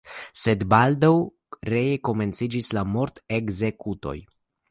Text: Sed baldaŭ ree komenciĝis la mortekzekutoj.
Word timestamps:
Sed 0.43 0.63
baldaŭ 0.73 1.11
ree 1.73 1.99
komenciĝis 2.09 2.71
la 2.79 2.85
mortekzekutoj. 2.97 4.17